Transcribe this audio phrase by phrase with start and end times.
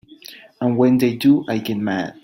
[0.59, 2.19] And when they do I get mad.